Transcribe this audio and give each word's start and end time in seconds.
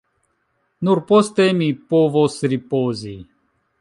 Nur 0.87 1.01
poste 1.11 1.47
mi 1.59 1.67
povos 1.93 2.39
ripozi. 2.55 3.15